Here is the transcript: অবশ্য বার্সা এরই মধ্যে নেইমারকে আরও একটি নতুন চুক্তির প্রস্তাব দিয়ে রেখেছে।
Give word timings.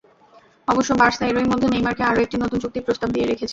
অবশ্য 0.67 0.91
বার্সা 0.93 1.23
এরই 1.27 1.47
মধ্যে 1.51 1.67
নেইমারকে 1.67 2.03
আরও 2.03 2.19
একটি 2.21 2.35
নতুন 2.37 2.57
চুক্তির 2.59 2.85
প্রস্তাব 2.85 3.09
দিয়ে 3.11 3.25
রেখেছে। 3.25 3.49